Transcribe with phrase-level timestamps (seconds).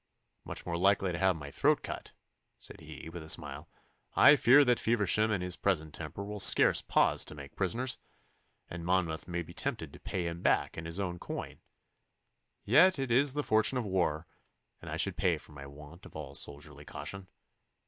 [0.45, 2.11] 'Much more likely to have my throat cut,'
[2.57, 3.69] said he, with a smile.
[4.15, 7.99] 'I fear that Feversham in his present temper will scarce pause to make prisoners,
[8.67, 11.59] and Monmouth may be tempted to pay him back in his own coin.
[12.65, 14.25] Yet it is the fortune of war,
[14.81, 17.27] and I should pay for my want of all soldierly caution.